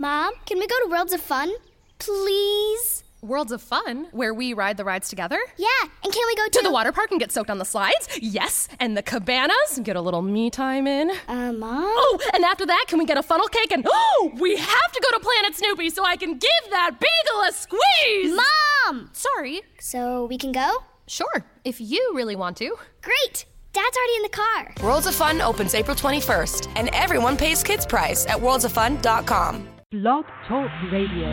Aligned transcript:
Mom, 0.00 0.32
can 0.46 0.60
we 0.60 0.66
go 0.68 0.76
to 0.84 0.90
Worlds 0.90 1.12
of 1.12 1.20
Fun? 1.20 1.52
Please? 1.98 3.02
Worlds 3.20 3.50
of 3.50 3.60
Fun, 3.60 4.06
where 4.12 4.32
we 4.32 4.52
ride 4.52 4.76
the 4.76 4.84
rides 4.84 5.08
together? 5.08 5.40
Yeah, 5.56 5.66
and 6.04 6.12
can 6.12 6.22
we 6.28 6.36
go 6.36 6.44
to, 6.44 6.50
To 6.50 6.62
the 6.62 6.70
water 6.70 6.92
park 6.92 7.10
and 7.10 7.18
get 7.18 7.32
soaked 7.32 7.50
on 7.50 7.58
the 7.58 7.64
slides? 7.64 8.08
Yes. 8.22 8.68
And 8.78 8.96
the 8.96 9.02
cabanas 9.02 9.76
and 9.76 9.84
get 9.84 9.96
a 9.96 10.00
little 10.00 10.22
me 10.22 10.50
time 10.50 10.86
in? 10.86 11.10
Uh, 11.26 11.52
Mom? 11.52 11.82
Oh, 11.84 12.18
and 12.32 12.44
after 12.44 12.64
that, 12.66 12.84
can 12.86 13.00
we 13.00 13.06
get 13.06 13.18
a 13.18 13.24
funnel 13.24 13.48
cake? 13.48 13.72
And 13.72 13.84
oh, 13.90 14.32
we 14.38 14.56
have 14.56 14.92
to 14.92 15.00
go 15.02 15.18
to 15.18 15.24
Planet 15.24 15.56
Snoopy 15.56 15.90
so 15.90 16.04
I 16.04 16.14
can 16.14 16.34
give 16.38 16.70
that 16.70 16.92
beagle 17.00 17.42
a 17.48 17.52
squeeze! 17.52 18.38
Mom! 18.86 19.10
Sorry. 19.12 19.62
So 19.80 20.26
we 20.26 20.38
can 20.38 20.52
go? 20.52 20.84
Sure, 21.08 21.44
if 21.64 21.80
you 21.80 22.12
really 22.14 22.36
want 22.36 22.56
to. 22.58 22.76
Great! 23.02 23.46
Dad's 23.72 23.96
already 23.96 24.16
in 24.16 24.22
the 24.22 24.28
car. 24.28 24.74
Worlds 24.88 25.08
of 25.08 25.16
Fun 25.16 25.40
opens 25.40 25.74
April 25.74 25.96
21st, 25.96 26.70
and 26.76 26.88
everyone 26.92 27.36
pays 27.36 27.64
kids 27.64 27.84
price 27.84 28.26
at 28.26 28.36
worldsoffun.com. 28.38 29.66
Blog 29.90 30.26
Talk 30.46 30.70
Radio. 30.92 31.32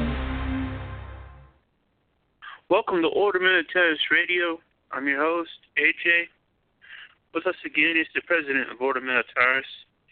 Welcome 2.69 3.01
to 3.01 3.09
Ordo 3.09 3.39
Militaris 3.39 3.97
Radio. 4.09 4.61
I'm 4.93 5.05
your 5.09 5.21
host, 5.21 5.49
AJ. 5.77 6.27
With 7.33 7.47
us 7.47 7.55
again 7.65 7.97
is 7.99 8.07
the 8.15 8.21
president 8.21 8.71
of 8.71 8.79
Ordo 8.79 9.01
Militaris. 9.01 9.65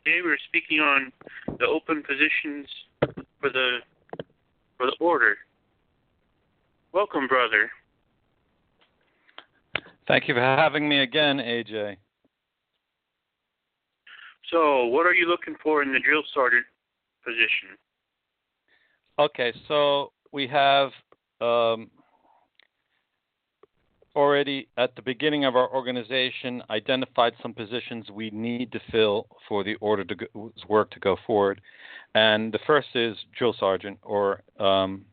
Today 0.04 0.20
we're 0.22 0.38
speaking 0.50 0.82
on 0.82 1.14
the 1.58 1.66
open 1.66 2.04
positions 2.04 2.68
for 3.40 3.50
the 3.50 3.78
for 4.76 4.88
the 4.88 4.96
order. 5.00 5.38
Welcome, 6.92 7.30
brother. 7.30 7.72
Thank 10.06 10.28
you 10.28 10.34
for 10.34 10.42
having 10.42 10.90
me 10.90 11.00
again, 11.00 11.38
AJ. 11.38 11.96
So, 14.52 14.88
what 14.88 15.06
are 15.06 15.14
you 15.14 15.30
looking 15.30 15.56
for 15.64 15.82
in 15.82 15.94
the 15.94 16.00
drill 16.02 16.24
sergeant 16.34 16.66
position? 17.24 17.78
Okay, 19.20 19.54
so 19.68 20.12
we 20.32 20.48
have 20.48 20.90
um, 21.40 21.92
already 24.16 24.68
at 24.78 24.96
the 24.96 25.04
beginning 25.04 25.46
of 25.46 25.56
our 25.56 25.72
organization 25.72 26.64
identified 26.72 27.34
some 27.42 27.54
positions 27.54 28.10
we 28.10 28.32
need 28.32 28.72
to 28.72 28.80
fill 28.92 29.28
for 29.48 29.64
the 29.64 29.76
order 29.76 30.04
to 30.04 30.16
go, 30.16 30.52
work 30.68 30.90
to 30.92 31.00
go 31.00 31.16
forward, 31.28 31.62
and 32.16 32.52
the 32.52 32.60
first 32.66 32.88
is 32.96 33.16
drill 33.38 33.56
sergeant 33.60 34.00
or 34.02 34.42
um, 34.60 35.06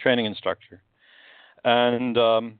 training 0.00 0.26
instructor, 0.26 0.82
and 1.64 2.18
um, 2.18 2.58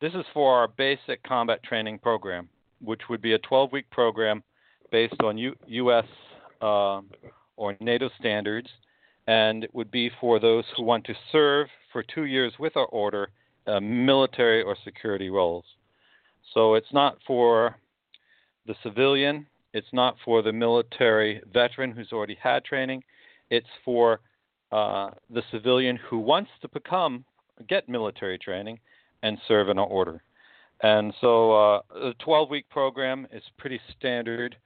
this 0.00 0.12
is 0.12 0.24
for 0.34 0.56
our 0.56 0.66
basic 0.66 1.22
combat 1.22 1.62
training 1.62 2.00
program, 2.00 2.48
which 2.80 3.02
would 3.08 3.22
be 3.22 3.34
a 3.34 3.38
12-week 3.38 3.88
program 3.90 4.42
based 4.90 5.22
on 5.22 5.38
U- 5.38 5.56
U.S. 5.66 6.04
Uh, 6.60 7.00
or 7.56 7.76
NATO 7.80 8.10
standards, 8.18 8.68
and 9.26 9.64
it 9.64 9.74
would 9.74 9.90
be 9.90 10.10
for 10.20 10.38
those 10.38 10.64
who 10.76 10.82
want 10.82 11.04
to 11.04 11.14
serve 11.32 11.68
for 11.92 12.02
two 12.02 12.24
years 12.24 12.52
with 12.58 12.76
our 12.76 12.86
order 12.86 13.28
uh, 13.66 13.80
military 13.80 14.62
or 14.62 14.76
security 14.84 15.30
roles. 15.30 15.64
So 16.54 16.74
it's 16.74 16.92
not 16.92 17.18
for 17.26 17.76
the 18.66 18.74
civilian, 18.82 19.46
it's 19.72 19.92
not 19.92 20.16
for 20.24 20.42
the 20.42 20.52
military 20.52 21.40
veteran 21.52 21.92
who's 21.92 22.12
already 22.12 22.38
had 22.40 22.64
training, 22.64 23.02
it's 23.50 23.66
for 23.84 24.20
uh, 24.72 25.10
the 25.30 25.42
civilian 25.50 25.96
who 25.96 26.18
wants 26.18 26.50
to 26.62 26.68
become 26.68 27.24
get 27.68 27.88
military 27.88 28.38
training 28.38 28.78
and 29.22 29.38
serve 29.48 29.68
in 29.68 29.78
our 29.78 29.86
order. 29.86 30.22
And 30.82 31.14
so 31.20 31.52
uh, 31.52 31.80
the 31.94 32.14
12 32.18 32.50
week 32.50 32.68
program 32.68 33.26
is 33.32 33.42
pretty 33.58 33.80
standard 33.96 34.56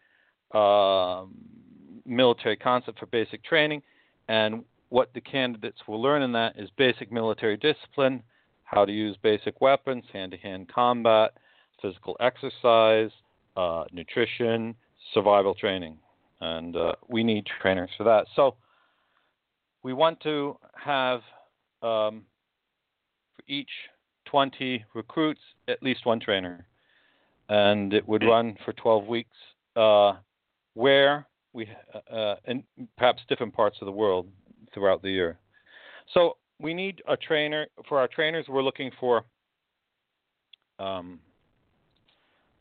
um, 0.52 1.34
military 2.04 2.56
concept 2.56 2.98
for 2.98 3.06
basic 3.06 3.44
training. 3.44 3.82
And 4.30 4.62
what 4.90 5.12
the 5.12 5.20
candidates 5.20 5.80
will 5.88 6.00
learn 6.00 6.22
in 6.22 6.30
that 6.32 6.56
is 6.56 6.70
basic 6.76 7.10
military 7.10 7.56
discipline, 7.56 8.22
how 8.62 8.84
to 8.84 8.92
use 8.92 9.16
basic 9.24 9.60
weapons, 9.60 10.04
hand 10.12 10.30
to 10.30 10.38
hand 10.38 10.68
combat, 10.72 11.32
physical 11.82 12.16
exercise, 12.20 13.10
uh, 13.56 13.84
nutrition, 13.90 14.76
survival 15.12 15.52
training. 15.52 15.98
And 16.40 16.76
uh, 16.76 16.92
we 17.08 17.24
need 17.24 17.44
trainers 17.60 17.90
for 17.98 18.04
that. 18.04 18.26
So 18.36 18.54
we 19.82 19.94
want 19.94 20.20
to 20.20 20.56
have 20.76 21.22
um, 21.82 22.22
for 23.34 23.42
each 23.48 23.70
20 24.26 24.84
recruits 24.94 25.40
at 25.66 25.82
least 25.82 26.06
one 26.06 26.20
trainer. 26.20 26.68
And 27.48 27.92
it 27.92 28.06
would 28.06 28.22
run 28.22 28.56
for 28.64 28.72
12 28.74 29.06
weeks, 29.08 29.36
uh, 29.74 30.12
where 30.74 31.26
we, 31.52 31.68
uh, 32.12 32.36
in 32.46 32.62
perhaps 32.96 33.22
different 33.28 33.54
parts 33.54 33.76
of 33.80 33.86
the 33.86 33.92
world 33.92 34.28
throughout 34.72 35.02
the 35.02 35.10
year. 35.10 35.38
So 36.14 36.36
we 36.58 36.74
need 36.74 37.02
a 37.08 37.16
trainer. 37.16 37.66
For 37.88 37.98
our 37.98 38.08
trainers, 38.08 38.46
we're 38.48 38.62
looking 38.62 38.90
for 38.98 39.24
um, 40.78 41.20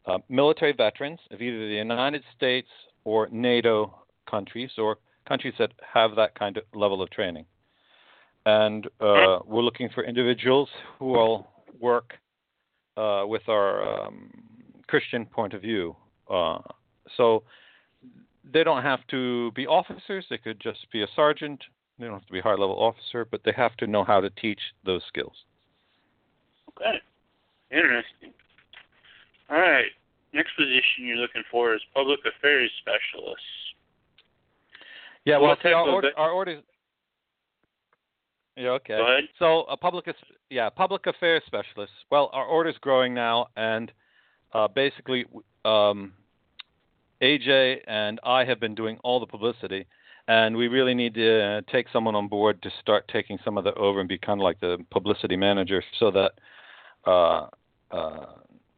uh, 0.05 0.17
military 0.29 0.73
veterans 0.73 1.19
of 1.31 1.41
either 1.41 1.67
the 1.67 1.75
United 1.75 2.23
States 2.35 2.67
or 3.03 3.27
NATO 3.31 3.95
countries 4.29 4.71
or 4.77 4.97
countries 5.27 5.53
that 5.59 5.71
have 5.93 6.15
that 6.15 6.37
kind 6.37 6.57
of 6.57 6.63
level 6.73 7.01
of 7.01 7.09
training. 7.11 7.45
And 8.45 8.87
uh, 8.99 9.39
we're 9.45 9.61
looking 9.61 9.89
for 9.93 10.03
individuals 10.03 10.69
who 10.97 11.07
will 11.07 11.47
work 11.79 12.13
uh, 12.97 13.23
with 13.25 13.47
our 13.47 14.05
um, 14.05 14.31
Christian 14.87 15.25
point 15.25 15.53
of 15.53 15.61
view. 15.61 15.95
Uh, 16.29 16.59
so 17.17 17.43
they 18.51 18.63
don't 18.63 18.83
have 18.83 19.05
to 19.07 19.51
be 19.51 19.67
officers, 19.67 20.25
they 20.29 20.37
could 20.37 20.59
just 20.59 20.87
be 20.91 21.03
a 21.03 21.07
sergeant 21.15 21.61
they 21.99 22.05
don't 22.05 22.13
have 22.13 22.25
to 22.25 22.33
be 22.33 22.39
a 22.39 22.43
high 22.43 22.51
level 22.51 22.77
officer, 22.79 23.25
but 23.25 23.41
they 23.43 23.51
have 23.55 23.75
to 23.77 23.87
know 23.87 24.03
how 24.05 24.21
to 24.21 24.29
teach 24.29 24.59
those 24.85 25.01
skills. 25.07 25.33
Okay. 26.69 26.99
Interesting. 27.71 28.31
All 29.49 29.59
right. 29.59 29.91
Next 30.33 30.51
position 30.55 31.05
you're 31.05 31.17
looking 31.17 31.43
for 31.51 31.75
is 31.75 31.81
public 31.93 32.19
affairs 32.21 32.71
specialist. 32.79 33.41
Yeah, 35.25 35.37
well, 35.37 35.57
see, 35.61 35.73
our, 35.73 35.87
order, 35.87 36.11
our 36.15 36.31
orders. 36.31 36.63
Yeah, 38.55 38.69
okay. 38.69 38.97
Go 38.97 39.05
ahead. 39.05 39.23
So 39.37 39.63
a 39.63 39.75
public, 39.75 40.05
yeah, 40.49 40.69
public 40.69 41.05
affairs 41.05 41.43
specialist. 41.45 41.91
Well, 42.09 42.29
our 42.31 42.45
order's 42.45 42.77
growing 42.79 43.13
now, 43.13 43.47
and 43.57 43.91
uh, 44.53 44.67
basically, 44.69 45.25
um, 45.65 46.13
AJ 47.21 47.81
and 47.87 48.19
I 48.23 48.45
have 48.45 48.59
been 48.59 48.75
doing 48.75 48.97
all 49.03 49.19
the 49.19 49.25
publicity, 49.25 49.85
and 50.27 50.55
we 50.55 50.67
really 50.67 50.93
need 50.93 51.13
to 51.15 51.43
uh, 51.43 51.61
take 51.71 51.87
someone 51.91 52.15
on 52.15 52.27
board 52.27 52.61
to 52.63 52.69
start 52.79 53.09
taking 53.11 53.37
some 53.43 53.57
of 53.57 53.63
that 53.65 53.75
over 53.77 53.99
and 53.99 54.07
be 54.07 54.17
kind 54.17 54.39
of 54.39 54.43
like 54.43 54.59
the 54.59 54.77
publicity 54.91 55.35
manager, 55.35 55.83
so 55.99 56.11
that 56.11 56.31
uh, 57.05 57.47
uh, 57.91 58.25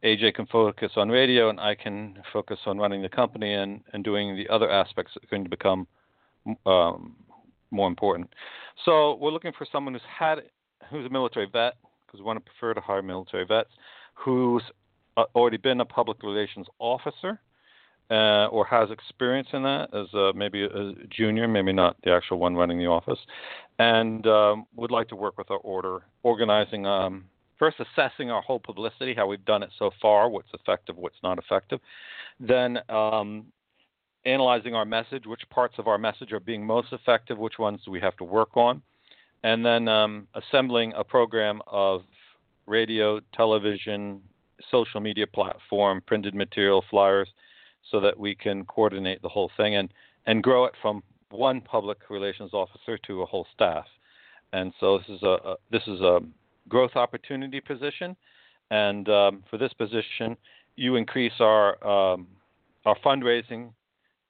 AJ 0.04 0.34
can 0.34 0.46
focus 0.46 0.92
on 0.96 1.08
radio 1.08 1.50
and 1.50 1.60
I 1.60 1.74
can 1.74 2.18
focus 2.32 2.58
on 2.66 2.78
running 2.78 3.02
the 3.02 3.08
company 3.08 3.54
and, 3.54 3.80
and 3.92 4.02
doing 4.02 4.36
the 4.36 4.48
other 4.48 4.70
aspects 4.70 5.12
that 5.14 5.24
are 5.24 5.28
going 5.28 5.44
to 5.44 5.50
become 5.50 5.86
um, 6.66 7.14
more 7.70 7.86
important. 7.86 8.28
So 8.84 9.16
we're 9.16 9.30
looking 9.30 9.52
for 9.56 9.66
someone 9.70 9.94
who's 9.94 10.02
had 10.18 10.42
who's 10.90 11.06
a 11.06 11.10
military 11.10 11.46
vet 11.46 11.74
because 12.06 12.20
we 12.20 12.24
want 12.24 12.44
to 12.44 12.50
prefer 12.50 12.74
to 12.74 12.80
hire 12.80 13.02
military 13.02 13.44
vets 13.44 13.70
who's 14.14 14.62
uh, 15.16 15.24
already 15.34 15.56
been 15.56 15.80
a 15.80 15.84
public 15.84 16.22
relations 16.22 16.66
officer 16.80 17.38
uh, 18.12 18.46
or 18.48 18.66
has 18.66 18.90
experience 18.90 19.48
in 19.54 19.62
that 19.62 19.88
as 19.94 20.06
uh, 20.12 20.32
maybe 20.34 20.64
a 20.64 20.92
junior, 21.08 21.48
maybe 21.48 21.72
not 21.72 21.96
the 22.04 22.10
actual 22.12 22.38
one 22.38 22.54
running 22.54 22.78
the 22.78 22.86
office, 22.86 23.18
and 23.78 24.26
um, 24.26 24.66
would 24.76 24.90
like 24.90 25.08
to 25.08 25.16
work 25.16 25.38
with 25.38 25.50
our 25.50 25.56
order, 25.58 26.02
organizing, 26.22 26.84
um, 26.84 27.24
first 27.58 27.78
assessing 27.80 28.30
our 28.30 28.42
whole 28.42 28.58
publicity, 28.58 29.14
how 29.14 29.26
we've 29.26 29.44
done 29.46 29.62
it 29.62 29.70
so 29.78 29.90
far, 30.02 30.28
what's 30.28 30.50
effective, 30.52 30.94
what's 30.98 31.16
not 31.22 31.38
effective, 31.38 31.80
then 32.38 32.78
um, 32.90 33.46
analyzing 34.26 34.74
our 34.74 34.84
message, 34.84 35.24
which 35.24 35.42
parts 35.48 35.76
of 35.78 35.88
our 35.88 35.96
message 35.96 36.32
are 36.32 36.40
being 36.40 36.66
most 36.66 36.92
effective, 36.92 37.38
which 37.38 37.58
ones 37.58 37.80
do 37.86 37.90
we 37.90 38.00
have 38.00 38.16
to 38.18 38.24
work 38.24 38.58
on, 38.58 38.82
and 39.42 39.64
then 39.64 39.88
um, 39.88 40.28
assembling 40.34 40.92
a 40.98 41.02
program 41.02 41.62
of 41.66 42.02
radio, 42.66 43.20
television, 43.34 44.20
social 44.70 45.00
media 45.00 45.26
platform, 45.26 46.02
printed 46.06 46.34
material, 46.34 46.84
flyers 46.90 47.28
so 47.90 48.00
that 48.00 48.18
we 48.18 48.34
can 48.34 48.64
coordinate 48.64 49.22
the 49.22 49.28
whole 49.28 49.50
thing 49.56 49.76
and, 49.76 49.92
and 50.26 50.42
grow 50.42 50.64
it 50.64 50.74
from 50.80 51.02
one 51.30 51.60
public 51.60 51.98
relations 52.10 52.52
officer 52.52 52.98
to 52.98 53.22
a 53.22 53.26
whole 53.26 53.46
staff. 53.54 53.86
And 54.52 54.72
so 54.80 54.98
this 54.98 55.08
is 55.08 55.22
a, 55.22 55.26
a 55.26 55.54
this 55.70 55.82
is 55.86 56.00
a 56.00 56.20
growth 56.68 56.94
opportunity 56.94 57.60
position, 57.60 58.14
and 58.70 59.08
um, 59.08 59.42
for 59.50 59.56
this 59.56 59.72
position, 59.72 60.36
you 60.76 60.96
increase 60.96 61.32
our 61.40 61.82
um, 61.86 62.26
our 62.84 62.96
fundraising. 63.04 63.72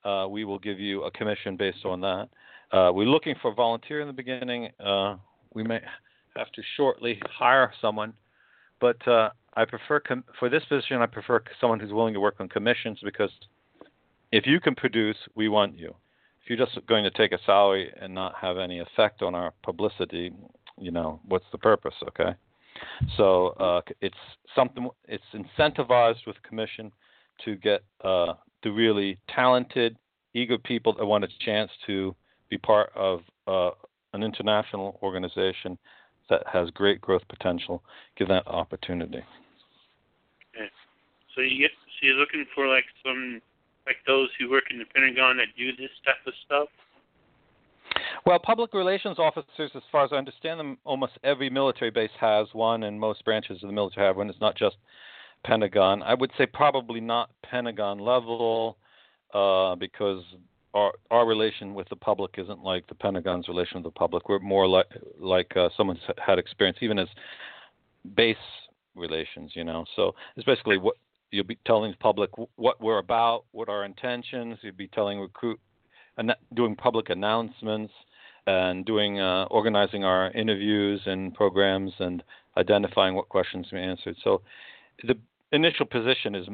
Uh, 0.04 0.26
we 0.28 0.44
will 0.44 0.58
give 0.58 0.78
you 0.80 1.02
a 1.04 1.10
commission 1.10 1.56
based 1.56 1.84
on 1.84 2.00
that. 2.00 2.28
Uh, 2.72 2.90
we're 2.92 3.06
looking 3.06 3.34
for 3.42 3.54
volunteer 3.54 4.00
in 4.00 4.06
the 4.06 4.12
beginning. 4.12 4.68
Uh, 4.84 5.16
we 5.54 5.62
may 5.62 5.80
have 6.36 6.50
to 6.52 6.62
shortly 6.76 7.20
hire 7.28 7.72
someone, 7.80 8.12
but 8.82 9.08
uh, 9.08 9.30
I 9.54 9.64
prefer 9.64 10.00
com- 10.00 10.24
for 10.38 10.50
this 10.50 10.64
position. 10.68 10.98
I 10.98 11.06
prefer 11.06 11.42
someone 11.60 11.78
who's 11.78 11.92
willing 11.92 12.14
to 12.14 12.20
work 12.20 12.34
on 12.40 12.48
commissions 12.48 12.98
because 13.02 13.30
if 14.32 14.44
you 14.44 14.60
can 14.60 14.74
produce, 14.74 15.16
we 15.36 15.48
want 15.48 15.78
you. 15.78 15.94
if 16.42 16.50
you're 16.50 16.58
just 16.66 16.84
going 16.88 17.04
to 17.04 17.10
take 17.12 17.30
a 17.32 17.38
salary 17.46 17.92
and 17.98 18.12
not 18.12 18.34
have 18.34 18.58
any 18.58 18.80
effect 18.80 19.22
on 19.22 19.36
our 19.36 19.54
publicity, 19.62 20.32
you 20.78 20.90
know, 20.90 21.20
what's 21.28 21.44
the 21.52 21.58
purpose? 21.58 21.94
Okay. 22.08 22.34
So 23.16 23.48
uh, 23.60 23.82
it's 24.00 24.16
something. 24.56 24.88
It's 25.06 25.22
incentivized 25.32 26.26
with 26.26 26.36
commission 26.42 26.90
to 27.44 27.54
get 27.56 27.84
uh, 28.02 28.34
the 28.64 28.72
really 28.72 29.18
talented, 29.32 29.96
eager 30.34 30.58
people 30.58 30.92
that 30.94 31.06
want 31.06 31.22
a 31.22 31.28
chance 31.44 31.70
to 31.86 32.16
be 32.50 32.58
part 32.58 32.90
of 32.96 33.20
uh, 33.46 33.70
an 34.12 34.24
international 34.24 34.98
organization 35.02 35.78
that 36.32 36.46
has 36.52 36.70
great 36.70 37.00
growth 37.00 37.22
potential. 37.28 37.82
Give 38.16 38.28
that 38.28 38.46
opportunity. 38.46 39.22
Okay. 40.56 40.70
So 41.34 41.42
you 41.42 41.58
get. 41.58 41.70
So 42.00 42.06
you're 42.06 42.16
looking 42.16 42.46
for 42.54 42.66
like 42.66 42.84
some 43.04 43.40
like 43.86 43.96
those 44.06 44.28
who 44.38 44.50
work 44.50 44.64
in 44.70 44.78
the 44.78 44.84
Pentagon 44.94 45.36
that 45.36 45.48
do 45.56 45.76
this 45.76 45.90
type 46.04 46.16
of 46.26 46.32
stuff. 46.46 46.68
Well, 48.24 48.38
public 48.38 48.72
relations 48.72 49.18
officers, 49.18 49.70
as 49.74 49.82
far 49.90 50.04
as 50.04 50.10
I 50.12 50.16
understand 50.16 50.58
them, 50.58 50.78
almost 50.84 51.12
every 51.24 51.50
military 51.50 51.90
base 51.90 52.10
has 52.20 52.46
one, 52.52 52.84
and 52.84 52.98
most 52.98 53.24
branches 53.24 53.62
of 53.62 53.68
the 53.68 53.74
military 53.74 54.06
have 54.06 54.16
one. 54.16 54.30
It's 54.30 54.40
not 54.40 54.56
just 54.56 54.76
Pentagon. 55.44 56.02
I 56.02 56.14
would 56.14 56.30
say 56.38 56.46
probably 56.46 57.00
not 57.00 57.30
Pentagon 57.42 57.98
level, 57.98 58.78
uh, 59.34 59.74
because 59.74 60.22
our 60.74 60.92
our 61.10 61.26
relation 61.26 61.74
with 61.74 61.88
the 61.88 61.96
public 61.96 62.34
isn't 62.38 62.62
like 62.62 62.86
the 62.86 62.94
Pentagon's 62.94 63.48
relation 63.48 63.82
with 63.82 63.84
the 63.84 63.98
public. 63.98 64.28
We're 64.28 64.38
more 64.38 64.66
like 64.66 64.86
like 65.18 65.56
uh, 65.56 65.68
someone's 65.76 66.00
had 66.24 66.38
experience, 66.38 66.78
even 66.80 66.98
as 66.98 67.08
base 68.16 68.36
relations, 68.94 69.52
you 69.54 69.64
know. 69.64 69.84
So 69.96 70.14
it's 70.36 70.46
basically 70.46 70.78
what 70.78 70.96
you'll 71.30 71.44
be 71.44 71.58
telling 71.66 71.90
the 71.90 71.96
public 71.98 72.30
what 72.56 72.80
we're 72.80 72.98
about, 72.98 73.44
what 73.52 73.68
our 73.68 73.84
intentions. 73.84 74.58
You'll 74.62 74.74
be 74.74 74.88
telling 74.88 75.20
recruit, 75.20 75.60
and 76.16 76.32
doing 76.54 76.76
public 76.76 77.10
announcements, 77.10 77.92
and 78.46 78.84
doing 78.84 79.20
uh, 79.20 79.44
organizing 79.50 80.04
our 80.04 80.30
interviews 80.32 81.00
and 81.06 81.34
programs 81.34 81.92
and 81.98 82.22
identifying 82.56 83.14
what 83.14 83.28
questions 83.28 83.66
we 83.72 83.80
answered. 83.80 84.16
So 84.22 84.42
the 85.04 85.14
initial 85.52 85.86
position 85.86 86.34
is 86.34 86.46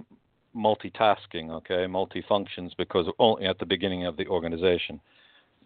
multitasking, 0.56 1.50
okay, 1.50 1.86
multifunctions, 1.86 2.70
because 2.76 3.06
only 3.18 3.46
at 3.46 3.58
the 3.58 3.66
beginning 3.66 4.06
of 4.06 4.16
the 4.16 4.26
organization. 4.26 5.00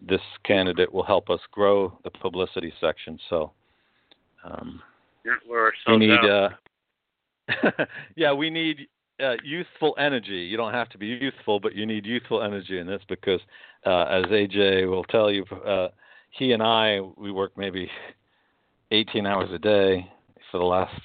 This 0.01 0.21
candidate 0.43 0.91
will 0.91 1.03
help 1.03 1.29
us 1.29 1.39
grow 1.51 1.97
the 2.03 2.09
publicity 2.09 2.73
section. 2.81 3.17
So 3.29 3.51
um, 4.43 4.81
we 5.87 5.97
need, 5.97 6.19
uh, 6.19 6.49
yeah, 8.15 8.33
we 8.33 8.49
need 8.49 8.87
uh, 9.23 9.35
youthful 9.43 9.95
energy. 9.97 10.47
You 10.49 10.57
don't 10.57 10.73
have 10.73 10.89
to 10.89 10.97
be 10.97 11.07
youthful, 11.07 11.59
but 11.59 11.75
you 11.75 11.85
need 11.85 12.05
youthful 12.05 12.41
energy 12.41 12.79
in 12.79 12.87
this 12.87 13.01
because, 13.07 13.39
uh, 13.85 14.03
as 14.03 14.25
AJ 14.25 14.89
will 14.89 15.03
tell 15.05 15.31
you, 15.31 15.45
uh, 15.65 15.89
he 16.31 16.51
and 16.51 16.63
I 16.63 16.99
we 17.15 17.31
work 17.31 17.53
maybe 17.55 17.89
18 18.91 19.25
hours 19.25 19.49
a 19.53 19.59
day 19.59 20.09
for 20.51 20.57
the 20.59 20.65
last 20.65 21.01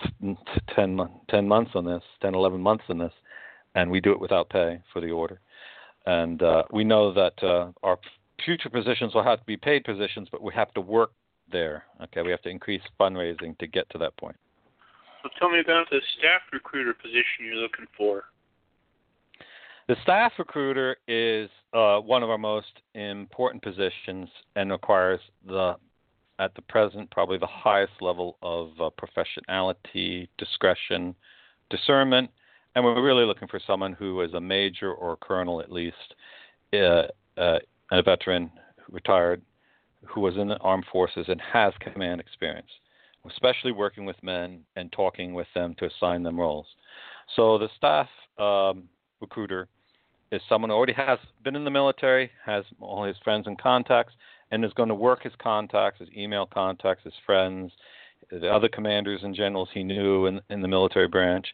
10, 0.75 1.00
10 1.30 1.48
months 1.48 1.70
on 1.75 1.84
this, 1.84 2.02
10, 2.20 2.34
11 2.34 2.60
months 2.60 2.84
on 2.88 2.98
this, 2.98 3.12
and 3.78 3.90
we 3.90 4.00
do 4.00 4.10
it 4.10 4.20
without 4.20 4.48
pay 4.50 4.80
for 4.92 5.00
the 5.00 5.10
order. 5.10 5.40
And 6.06 6.42
uh, 6.42 6.64
we 6.72 6.84
know 6.84 7.12
that 7.14 7.42
uh, 7.42 7.70
our 7.82 7.98
future 8.44 8.69
positions 8.69 9.14
will 9.14 9.22
have 9.22 9.38
to 9.38 9.46
be 9.46 9.56
paid 9.56 9.84
positions, 9.84 10.28
but 10.32 10.42
we 10.42 10.52
have 10.54 10.72
to 10.75 10.80
work 10.80 11.12
there. 11.50 11.84
Okay, 12.02 12.22
we 12.22 12.30
have 12.30 12.42
to 12.42 12.48
increase 12.48 12.82
fundraising 12.98 13.56
to 13.58 13.66
get 13.66 13.88
to 13.90 13.98
that 13.98 14.16
point. 14.16 14.36
So 15.22 15.28
tell 15.38 15.50
me 15.50 15.60
about 15.60 15.88
the 15.90 16.00
staff 16.19 16.42
recruiter 16.52 16.94
position 16.94 17.44
you're 17.44 17.56
looking 17.56 17.86
for. 17.96 18.25
The 19.86 19.96
staff 20.02 20.32
recruiter 20.38 20.96
is 21.06 21.48
uh, 21.72 21.98
one 21.98 22.22
of 22.22 22.30
our 22.30 22.38
most 22.38 22.82
important 22.94 23.62
positions 23.62 24.28
and 24.56 24.70
requires 24.70 25.20
the, 25.46 25.76
at 26.38 26.54
the 26.54 26.62
present, 26.62 27.10
probably 27.10 27.38
the 27.38 27.46
highest 27.46 27.94
level 28.00 28.38
of 28.42 28.70
uh, 28.80 28.90
professionality, 29.00 30.28
discretion, 30.36 31.14
discernment, 31.70 32.30
and 32.78 32.84
we're 32.84 33.02
really 33.02 33.25
looking 33.25 33.48
for 33.48 33.60
someone 33.66 33.92
who 33.92 34.20
is 34.22 34.34
a 34.34 34.40
major 34.40 34.92
or 34.92 35.16
colonel 35.16 35.60
at 35.60 35.70
least, 35.70 36.14
uh, 36.72 37.02
uh, 37.36 37.58
a 37.90 38.02
veteran, 38.02 38.50
retired, 38.90 39.42
who 40.06 40.20
was 40.20 40.36
in 40.36 40.48
the 40.48 40.56
armed 40.58 40.84
forces 40.90 41.26
and 41.28 41.40
has 41.40 41.72
command 41.80 42.20
experience 42.20 42.70
especially 43.30 43.72
working 43.72 44.04
with 44.04 44.16
men 44.22 44.60
and 44.76 44.92
talking 44.92 45.34
with 45.34 45.46
them 45.54 45.75
to 45.78 45.86
assign 45.86 46.22
them 46.22 46.38
roles. 46.38 46.66
So 47.36 47.58
the 47.58 47.69
staff 47.76 48.08
um, 48.38 48.84
recruiter 49.20 49.69
is 50.30 50.40
someone 50.48 50.70
who 50.70 50.76
already 50.76 50.92
has 50.94 51.19
been 51.42 51.56
in 51.56 51.64
the 51.64 51.70
military, 51.70 52.30
has 52.44 52.64
all 52.80 53.04
his 53.04 53.16
friends 53.25 53.46
and 53.46 53.60
contacts, 53.60 54.14
and 54.50 54.64
is 54.64 54.72
going 54.75 54.88
to 54.88 54.94
work 54.94 55.22
his 55.22 55.32
contacts, 55.38 56.00
his 56.00 56.08
email 56.16 56.46
contacts, 56.46 57.04
his 57.04 57.14
friends, 57.26 57.72
the 58.30 58.48
other 58.48 58.69
commanders 58.69 59.20
and 59.22 59.34
generals 59.34 59.69
he 59.72 59.82
knew 59.82 60.26
in, 60.26 60.40
in 60.50 60.60
the 60.60 60.69
military 60.69 61.08
branch. 61.08 61.46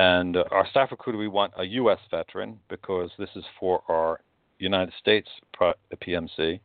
And 0.00 0.38
uh, 0.38 0.44
our 0.50 0.66
staff 0.70 0.92
recruiter, 0.92 1.18
we 1.18 1.28
want 1.28 1.52
a 1.58 1.64
U.S. 1.64 1.98
veteran 2.10 2.58
because 2.70 3.10
this 3.18 3.28
is 3.36 3.44
for 3.58 3.82
our 3.86 4.22
United 4.58 4.94
States 4.98 5.28
PMC. 5.60 6.58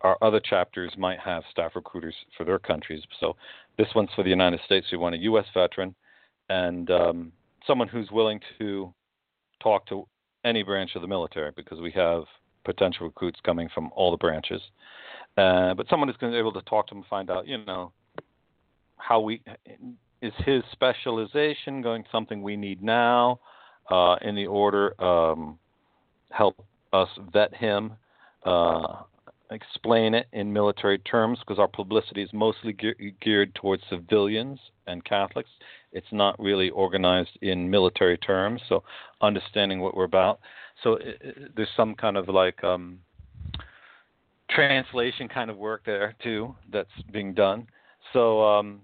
Our 0.00 0.16
other 0.22 0.40
chapters 0.40 0.90
might 0.96 1.18
have 1.18 1.42
staff 1.50 1.72
recruiters 1.74 2.14
for 2.34 2.44
their 2.44 2.58
countries. 2.58 3.02
So 3.20 3.36
this 3.76 3.88
one's 3.94 4.08
for 4.16 4.24
the 4.24 4.30
United 4.30 4.60
States. 4.64 4.86
We 4.90 4.96
want 4.96 5.14
a 5.14 5.18
U.S. 5.18 5.44
veteran 5.52 5.94
and 6.48 6.90
um, 6.90 7.32
someone 7.66 7.88
who's 7.88 8.10
willing 8.10 8.40
to 8.58 8.94
talk 9.62 9.86
to 9.88 10.08
any 10.42 10.62
branch 10.62 10.92
of 10.94 11.02
the 11.02 11.08
military 11.08 11.50
because 11.54 11.78
we 11.78 11.90
have 11.90 12.22
potential 12.64 13.04
recruits 13.04 13.38
coming 13.44 13.68
from 13.74 13.90
all 13.94 14.10
the 14.10 14.16
branches. 14.16 14.62
Uh, 15.36 15.74
but 15.74 15.86
someone 15.90 16.08
who's 16.08 16.16
going 16.16 16.32
to 16.32 16.36
be 16.36 16.40
able 16.40 16.54
to 16.54 16.62
talk 16.62 16.86
to 16.86 16.92
them 16.94 17.02
and 17.02 17.06
find 17.08 17.28
out, 17.28 17.46
you 17.46 17.62
know, 17.66 17.92
how 18.96 19.20
we 19.20 19.42
is 20.22 20.32
his 20.46 20.62
specialization 20.72 21.82
going 21.82 22.04
something 22.10 22.42
we 22.42 22.56
need 22.56 22.82
now 22.82 23.38
uh, 23.90 24.16
in 24.22 24.34
the 24.34 24.46
order 24.46 25.00
um, 25.02 25.58
help 26.30 26.64
us 26.92 27.08
vet 27.32 27.54
him 27.54 27.92
uh, 28.44 29.02
explain 29.50 30.14
it 30.14 30.26
in 30.32 30.52
military 30.52 30.98
terms 30.98 31.38
because 31.40 31.58
our 31.58 31.68
publicity 31.68 32.22
is 32.22 32.30
mostly 32.32 32.72
ge- 32.72 33.14
geared 33.20 33.54
towards 33.54 33.82
civilians 33.90 34.58
and 34.86 35.04
Catholics. 35.04 35.50
It's 35.92 36.06
not 36.10 36.38
really 36.40 36.70
organized 36.70 37.38
in 37.42 37.70
military 37.70 38.18
terms, 38.18 38.60
so 38.68 38.82
understanding 39.20 39.80
what 39.80 39.96
we're 39.96 40.04
about. 40.04 40.40
So 40.82 40.94
it, 40.94 41.18
it, 41.20 41.56
there's 41.56 41.68
some 41.76 41.94
kind 41.94 42.16
of 42.16 42.28
like 42.28 42.62
um, 42.64 42.98
translation 44.50 45.28
kind 45.28 45.50
of 45.50 45.56
work 45.56 45.82
there 45.84 46.14
too 46.22 46.54
that's 46.72 46.88
being 47.12 47.34
done. 47.34 47.66
So, 48.12 48.42
um, 48.42 48.80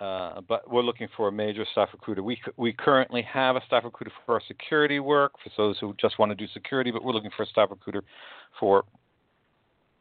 uh, 0.00 0.40
but 0.48 0.70
we're 0.70 0.82
looking 0.82 1.08
for 1.14 1.28
a 1.28 1.32
major 1.32 1.66
staff 1.72 1.90
recruiter. 1.92 2.22
We 2.22 2.40
we 2.56 2.72
currently 2.72 3.22
have 3.22 3.56
a 3.56 3.60
staff 3.66 3.84
recruiter 3.84 4.12
for 4.24 4.34
our 4.36 4.42
security 4.48 4.98
work 4.98 5.32
for 5.44 5.50
those 5.58 5.78
who 5.78 5.94
just 6.00 6.18
want 6.18 6.30
to 6.30 6.34
do 6.36 6.46
security, 6.54 6.90
but 6.90 7.04
we're 7.04 7.12
looking 7.12 7.30
for 7.36 7.42
a 7.42 7.46
staff 7.46 7.68
recruiter 7.70 8.02
for 8.58 8.84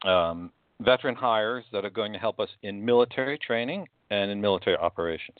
um, 0.06 0.52
veteran 0.80 1.16
hires 1.16 1.66
that 1.74 1.84
are 1.84 1.90
going 1.90 2.14
to 2.14 2.20
help 2.20 2.40
us 2.40 2.48
in 2.64 2.84
military 2.84 3.38
training 3.38 3.88
and 4.10 4.32
in 4.32 4.40
military 4.40 4.78
operations, 4.78 5.38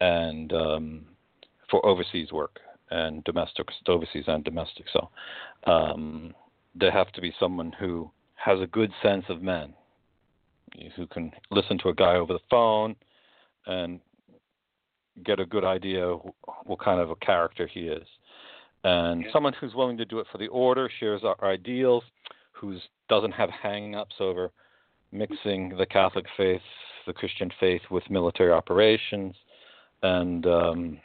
and 0.00 0.52
um, 0.52 1.04
for 1.70 1.84
overseas 1.86 2.32
work 2.32 2.58
and 2.90 3.22
domestic, 3.22 3.66
overseas 3.86 4.24
and 4.26 4.42
domestic. 4.42 4.86
So 4.92 5.10
um, 5.70 6.34
there 6.74 6.90
have 6.90 7.12
to 7.12 7.20
be 7.20 7.32
someone 7.38 7.72
who 7.78 8.10
has 8.34 8.60
a 8.60 8.66
good 8.66 8.90
sense 9.00 9.24
of 9.28 9.42
men, 9.42 9.72
who 10.96 11.06
can 11.06 11.30
listen 11.52 11.78
to 11.78 11.88
a 11.90 11.94
guy 11.94 12.16
over 12.16 12.32
the 12.32 12.40
phone 12.50 12.96
and 13.66 14.00
get 15.24 15.40
a 15.40 15.46
good 15.46 15.64
idea 15.64 16.16
what 16.64 16.78
kind 16.80 17.00
of 17.00 17.10
a 17.10 17.16
character 17.16 17.66
he 17.66 17.88
is. 17.88 18.06
And 18.84 19.24
someone 19.32 19.52
who's 19.54 19.74
willing 19.74 19.96
to 19.98 20.04
do 20.04 20.20
it 20.20 20.26
for 20.30 20.38
the 20.38 20.46
order, 20.48 20.88
shares 21.00 21.22
our 21.24 21.50
ideals, 21.50 22.04
who 22.52 22.78
doesn't 23.08 23.32
have 23.32 23.50
hang-ups 23.50 24.16
over 24.20 24.50
mixing 25.12 25.76
the 25.76 25.86
Catholic 25.86 26.26
faith, 26.36 26.60
the 27.06 27.12
Christian 27.12 27.50
faith, 27.58 27.82
with 27.90 28.08
military 28.10 28.52
operations, 28.52 29.34
and 30.02 30.46
um, 30.46 31.00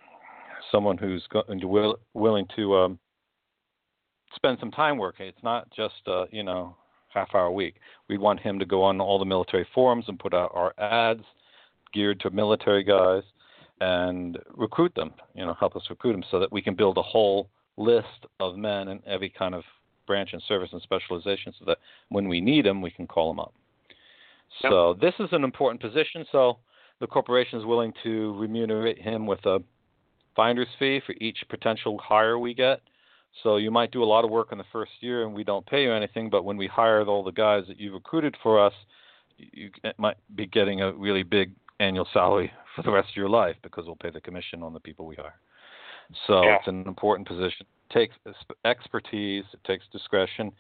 someone 0.72 0.98
who's 0.98 1.26
going 1.32 1.60
to 1.60 1.68
will, 1.68 1.98
willing 2.14 2.46
to 2.56 2.76
um, 2.76 3.00
spend 4.36 4.58
some 4.60 4.72
time 4.72 4.98
working. 4.98 5.28
It's 5.28 5.44
not 5.44 5.70
just 5.72 6.02
uh, 6.08 6.26
you 6.32 6.44
know 6.44 6.76
half 7.10 7.30
hour 7.34 7.46
a 7.46 7.52
week. 7.52 7.76
We 8.10 8.18
want 8.18 8.40
him 8.40 8.60
to 8.60 8.66
go 8.66 8.84
on 8.84 9.02
all 9.02 9.20
the 9.20 9.26
military 9.26 9.68
forums 9.74 10.06
and 10.08 10.18
put 10.20 10.34
out 10.34 10.52
our 10.54 10.74
ads 10.80 11.24
geared 11.94 12.20
to 12.22 12.30
military 12.30 12.84
guys 12.84 13.24
and 13.80 14.38
recruit 14.56 14.94
them. 14.96 15.12
You 15.34 15.46
know, 15.46 15.56
help 15.60 15.76
us 15.76 15.84
recruit 15.90 16.14
them 16.14 16.24
so 16.30 16.40
that 16.40 16.52
we 16.52 16.62
can 16.62 16.76
build 16.76 16.98
a 16.98 17.02
whole 17.02 17.50
list 17.78 18.28
of 18.40 18.58
men 18.58 18.90
in 18.90 19.02
every 19.08 19.30
kind 19.30 19.56
of 19.56 19.64
branch 20.08 20.34
and 20.34 20.42
service 20.48 20.70
and 20.72 20.82
specialization 20.82 21.54
so 21.58 21.66
that 21.66 21.78
when 22.10 22.28
we 22.28 22.42
need 22.42 22.66
them, 22.66 22.82
we 22.82 22.92
can 22.92 23.08
call 23.08 23.32
them 23.32 23.40
up. 23.40 23.54
Yep. 24.64 24.72
So 24.72 24.98
this 25.00 25.14
is 25.20 25.30
an 25.32 25.44
important 25.44 25.82
position. 25.82 26.26
So 26.32 26.58
the 27.00 27.08
corporation 27.08 27.60
is 27.60 27.66
willing 27.66 27.94
to 28.04 28.38
remunerate 28.38 29.02
him 29.02 29.26
with 29.26 29.46
a 29.46 29.60
finder's 30.36 30.68
fee 30.78 31.02
for 31.06 31.16
each 31.20 31.38
potential 31.50 31.98
hire 31.98 32.38
we 32.38 32.54
get 32.54 32.82
So 33.44 33.58
you 33.58 33.72
might 33.72 33.92
do 33.92 34.04
a 34.04 34.06
lot 34.06 34.26
of 34.26 34.30
work 34.32 34.52
in 34.52 34.58
the 34.58 34.66
first 34.72 34.92
year 35.00 35.24
and 35.24 35.34
we 35.34 35.44
don't 35.44 35.66
pay 35.66 35.84
you 35.84 35.94
anything, 35.94 36.30
but 36.30 36.44
when 36.44 36.58
we 36.58 36.68
hire 36.68 37.04
all 37.06 37.24
the 37.24 37.32
guys 37.32 37.64
that 37.68 37.80
you've 37.80 37.94
recruited 37.94 38.36
for 38.44 38.64
us, 38.64 38.74
you 39.38 39.72
might 39.98 40.18
be 40.36 40.46
getting 40.46 40.82
a 40.82 40.94
really 40.94 41.24
big 41.24 41.52
annual 41.82 42.08
salary 42.14 42.52
for 42.76 42.84
the 42.84 42.92
rest 42.92 43.10
of 43.10 43.16
your 43.16 43.30
life 43.30 43.56
because 43.64 43.86
we'll 43.86 43.96
pay 43.96 44.12
the 44.12 44.22
commission 44.22 44.64
on 44.64 44.74
the 44.74 44.80
people 44.80 45.06
we 45.06 45.16
hire. 45.16 45.40
So 46.28 46.44
Yeah. 46.46 46.58
it's 46.58 46.68
an 46.68 46.88
important 46.88 47.28
position. 47.28 47.66
It 47.90 47.94
takes 47.94 48.16
expertise, 48.66 49.46
it 49.54 49.64
takes 49.64 49.86
discretion, 49.92 50.52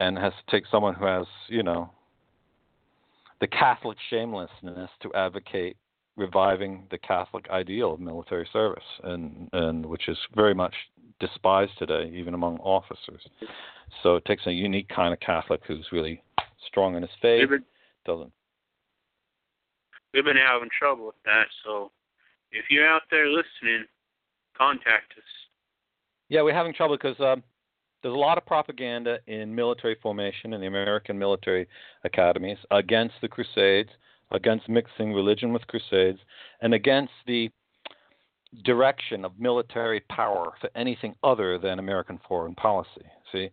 and 0.00 0.18
has 0.18 0.32
to 0.32 0.50
take 0.50 0.66
someone 0.66 0.94
who 0.94 1.04
has, 1.04 1.26
you 1.48 1.62
know, 1.62 1.90
the 3.40 3.46
Catholic 3.46 3.98
shamelessness 4.10 4.90
to 5.00 5.12
advocate 5.14 5.76
reviving 6.16 6.86
the 6.90 6.98
Catholic 6.98 7.48
ideal 7.50 7.94
of 7.94 8.00
military 8.00 8.48
service, 8.52 8.84
and 9.02 9.48
and 9.52 9.84
which 9.84 10.08
is 10.08 10.16
very 10.34 10.54
much 10.54 10.74
despised 11.20 11.72
today, 11.78 12.10
even 12.14 12.34
among 12.34 12.58
officers. 12.58 13.26
So 14.02 14.16
it 14.16 14.24
takes 14.24 14.46
a 14.46 14.52
unique 14.52 14.88
kind 14.88 15.12
of 15.12 15.20
Catholic 15.20 15.60
who's 15.66 15.86
really 15.92 16.22
strong 16.66 16.94
in 16.96 17.02
his 17.02 17.10
faith. 17.20 17.48
Doesn't 18.06 18.32
we've 20.14 20.24
been 20.24 20.36
having 20.36 20.68
trouble 20.78 21.06
with 21.06 21.22
that, 21.24 21.46
so 21.64 21.90
if 22.52 22.66
you're 22.70 22.88
out 22.88 23.02
there 23.10 23.26
listening, 23.26 23.84
contact 24.56 25.12
us. 25.16 25.24
Yeah, 26.28 26.42
we're 26.42 26.54
having 26.54 26.72
trouble 26.72 26.96
because 26.96 27.18
um, 27.20 27.42
there's 28.02 28.14
a 28.14 28.18
lot 28.18 28.38
of 28.38 28.46
propaganda 28.46 29.18
in 29.26 29.54
military 29.54 29.96
formation 30.00 30.52
in 30.52 30.60
the 30.60 30.66
American 30.66 31.18
military 31.18 31.66
academies 32.04 32.58
against 32.70 33.14
the 33.20 33.28
Crusades, 33.28 33.90
against 34.30 34.68
mixing 34.68 35.12
religion 35.12 35.52
with 35.52 35.66
Crusades, 35.66 36.18
and 36.60 36.74
against 36.74 37.12
the 37.26 37.50
direction 38.64 39.24
of 39.24 39.32
military 39.38 40.00
power 40.08 40.52
for 40.60 40.70
anything 40.76 41.14
other 41.24 41.58
than 41.58 41.78
American 41.78 42.20
foreign 42.28 42.54
policy. 42.54 43.04
See, 43.32 43.50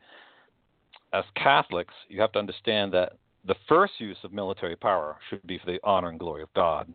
as 1.13 1.23
Catholics, 1.35 1.93
you 2.07 2.21
have 2.21 2.31
to 2.33 2.39
understand 2.39 2.93
that 2.93 3.13
the 3.45 3.55
first 3.67 3.93
use 3.99 4.17
of 4.23 4.33
military 4.33 4.75
power 4.75 5.17
should 5.29 5.45
be 5.47 5.57
for 5.57 5.71
the 5.71 5.79
honor 5.83 6.09
and 6.09 6.19
glory 6.19 6.43
of 6.43 6.53
God 6.53 6.93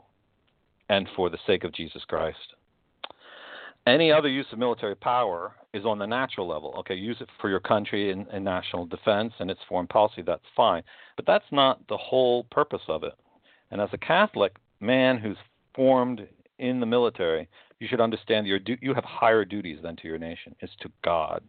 and 0.89 1.09
for 1.17 1.31
the 1.31 1.39
sake 1.47 1.65
of 1.65 1.73
Jesus 1.73 2.03
Christ. 2.07 2.55
Any 3.87 4.11
other 4.11 4.29
use 4.29 4.47
of 4.53 4.59
military 4.59 4.97
power 4.97 5.55
is 5.73 5.85
on 5.85 5.99
the 5.99 6.07
natural 6.07 6.49
level. 6.49 6.75
Okay, 6.79 6.95
use 6.95 7.19
it 7.21 7.29
for 7.41 7.49
your 7.49 7.61
country 7.61 8.11
and, 8.11 8.27
in 8.33 8.43
national 8.43 8.87
defense 8.87 9.33
and 9.39 9.51
its 9.51 9.61
foreign 9.69 9.87
policy, 9.87 10.23
that's 10.23 10.43
fine. 10.57 10.83
But 11.17 11.27
that's 11.27 11.45
not 11.53 11.87
the 11.89 11.97
whole 11.97 12.45
purpose 12.45 12.83
of 12.89 13.05
it. 13.05 13.15
And 13.71 13.81
as 13.81 13.89
a 13.93 13.99
Catholic 13.99 14.57
man 14.81 15.19
who's 15.19 15.37
formed 15.75 16.27
in 16.59 16.81
the 16.81 16.87
military, 16.87 17.49
you 17.79 17.87
should 17.87 18.01
understand 18.01 18.47
your 18.47 18.59
du- 18.59 18.79
you 18.81 18.95
have 18.95 19.05
higher 19.05 19.45
duties 19.45 19.79
than 19.83 19.97
to 19.97 20.09
your 20.09 20.19
nation. 20.19 20.55
It's 20.61 20.73
to 20.81 20.91
God, 21.05 21.43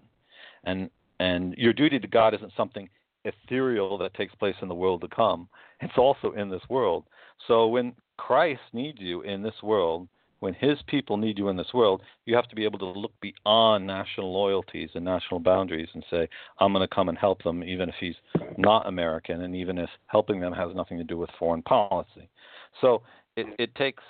and 0.65 0.89
and 1.19 1.55
your 1.55 1.73
duty 1.73 1.99
to 1.99 2.07
God 2.07 2.33
isn't 2.33 2.51
something 2.55 2.89
ethereal 3.27 3.97
that 3.97 4.13
takes 4.13 4.33
place 4.35 4.55
in 4.61 4.67
the 4.67 4.75
world 4.75 5.01
to 5.01 5.07
come. 5.07 5.47
It's 5.81 5.97
also 5.97 6.31
in 6.31 6.49
this 6.49 6.61
world. 6.69 7.05
So 7.47 7.67
when 7.67 7.93
Christ 8.17 8.61
needs 8.73 8.99
you 8.99 9.21
in 9.21 9.43
this 9.43 9.61
world, 9.61 10.07
when 10.39 10.53
His 10.53 10.77
people 10.87 11.17
need 11.17 11.37
you 11.37 11.49
in 11.49 11.57
this 11.57 11.73
world, 11.73 12.01
you 12.25 12.35
have 12.35 12.47
to 12.49 12.55
be 12.55 12.63
able 12.63 12.79
to 12.79 12.85
look 12.85 13.13
beyond 13.21 13.87
national 13.87 14.31
loyalties 14.31 14.89
and 14.93 15.03
national 15.03 15.39
boundaries 15.39 15.89
and 15.93 16.05
say, 16.09 16.27
I'm 16.59 16.73
going 16.73 16.87
to 16.87 16.95
come 16.95 17.09
and 17.09 17.17
help 17.17 17.43
them, 17.43 17.63
even 17.63 17.89
if 17.89 17.95
He's 17.99 18.15
not 18.57 18.87
American, 18.87 19.41
and 19.41 19.55
even 19.55 19.77
if 19.77 19.89
helping 20.05 20.39
them 20.39 20.53
has 20.53 20.75
nothing 20.75 20.97
to 20.97 21.03
do 21.03 21.17
with 21.17 21.29
foreign 21.39 21.63
policy. 21.63 22.29
So 22.81 23.01
it, 23.35 23.47
it 23.57 23.75
takes 23.75 24.03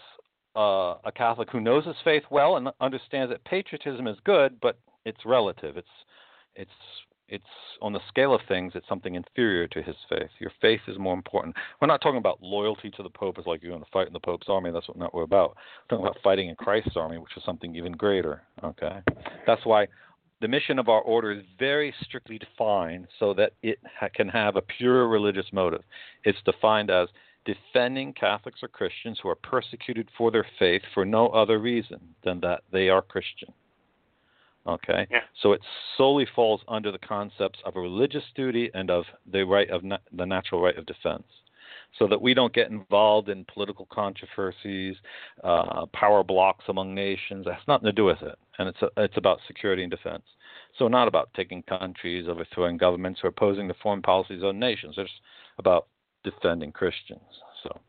uh, 0.57 0.95
a 1.05 1.11
Catholic 1.15 1.49
who 1.51 1.61
knows 1.61 1.85
his 1.85 1.95
faith 2.03 2.23
well 2.31 2.57
and 2.57 2.69
understands 2.81 3.31
that 3.31 3.43
patriotism 3.45 4.07
is 4.07 4.17
good, 4.25 4.59
but 4.59 4.79
it's 5.05 5.25
relative. 5.25 5.77
It's 5.77 5.87
it's 6.55 6.71
it's 7.29 7.43
on 7.81 7.93
the 7.93 7.99
scale 8.07 8.33
of 8.33 8.41
things, 8.47 8.73
it's 8.75 8.87
something 8.87 9.15
inferior 9.15 9.67
to 9.67 9.81
his 9.81 9.95
faith. 10.09 10.29
Your 10.39 10.51
faith 10.61 10.81
is 10.87 10.97
more 10.97 11.13
important. 11.13 11.55
We're 11.81 11.87
not 11.87 12.01
talking 12.01 12.17
about 12.17 12.41
loyalty 12.41 12.89
to 12.91 13.03
the 13.03 13.09
Pope 13.09 13.37
as 13.37 13.45
like 13.45 13.61
you're 13.61 13.71
going 13.71 13.83
to 13.83 13.91
fight 13.91 14.07
in 14.07 14.13
the 14.13 14.19
Pope's 14.19 14.47
army. 14.49 14.71
That's 14.71 14.87
what 14.87 15.13
we're 15.13 15.23
about. 15.23 15.55
We're 15.89 15.97
talking 15.97 16.05
about 16.05 16.21
fighting 16.23 16.49
in 16.49 16.55
Christ's 16.55 16.95
army, 16.95 17.17
which 17.17 17.35
is 17.35 17.43
something 17.43 17.75
even 17.75 17.91
greater. 17.93 18.41
Okay, 18.63 19.01
that's 19.45 19.65
why 19.65 19.87
the 20.39 20.47
mission 20.47 20.79
of 20.79 20.87
our 20.87 21.01
order 21.01 21.31
is 21.31 21.43
very 21.57 21.93
strictly 22.01 22.37
defined 22.37 23.07
so 23.19 23.33
that 23.33 23.53
it 23.63 23.79
ha- 23.99 24.09
can 24.13 24.29
have 24.29 24.55
a 24.55 24.61
pure 24.61 25.07
religious 25.07 25.47
motive. 25.51 25.81
It's 26.23 26.37
defined 26.45 26.89
as 26.89 27.09
defending 27.45 28.13
Catholics 28.13 28.59
or 28.61 28.67
Christians 28.67 29.19
who 29.21 29.29
are 29.29 29.35
persecuted 29.35 30.09
for 30.17 30.31
their 30.31 30.45
faith 30.59 30.81
for 30.93 31.05
no 31.05 31.29
other 31.29 31.59
reason 31.59 31.99
than 32.23 32.39
that 32.41 32.61
they 32.71 32.89
are 32.89 33.01
Christian. 33.01 33.53
Okay? 34.67 35.07
Yeah. 35.09 35.21
So 35.41 35.53
it 35.53 35.61
solely 35.97 36.27
falls 36.35 36.61
under 36.67 36.91
the 36.91 36.99
concepts 36.99 37.59
of 37.65 37.75
a 37.75 37.79
religious 37.79 38.23
duty 38.35 38.69
and 38.73 38.89
of 38.89 39.05
the 39.31 39.43
right 39.43 39.69
of 39.69 39.83
na- 39.83 39.97
the 40.11 40.25
natural 40.25 40.61
right 40.61 40.77
of 40.77 40.85
defense. 40.85 41.23
So 41.97 42.07
that 42.07 42.21
we 42.21 42.33
don't 42.33 42.53
get 42.53 42.69
involved 42.69 43.29
in 43.29 43.45
political 43.45 43.87
controversies, 43.91 44.95
uh, 45.43 45.85
power 45.93 46.23
blocks 46.23 46.65
among 46.67 46.93
nations. 46.93 47.45
That's 47.45 47.67
nothing 47.67 47.85
to 47.85 47.91
do 47.91 48.05
with 48.05 48.21
it, 48.21 48.37
and 48.59 48.67
it's 48.67 48.81
a, 48.81 48.89
it's 48.97 49.17
about 49.17 49.39
security 49.47 49.83
and 49.83 49.89
defense. 49.89 50.23
So 50.77 50.87
not 50.87 51.07
about 51.07 51.29
taking 51.33 51.63
countries, 51.63 52.27
overthrowing 52.27 52.77
governments, 52.77 53.21
or 53.23 53.29
opposing 53.29 53.67
the 53.67 53.73
foreign 53.81 54.01
policies 54.01 54.43
of 54.43 54.53
nations. 54.55 54.95
It's 54.97 55.09
about 55.57 55.87
defending 56.23 56.71
Christians. 56.71 57.21
So 57.63 57.79